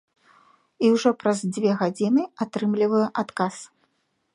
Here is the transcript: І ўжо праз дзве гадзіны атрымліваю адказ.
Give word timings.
І 0.87 0.89
ўжо 0.93 1.09
праз 1.23 1.39
дзве 1.57 1.75
гадзіны 1.83 2.23
атрымліваю 2.47 3.07
адказ. 3.25 3.55